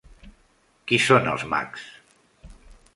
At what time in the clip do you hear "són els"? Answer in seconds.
1.09-1.47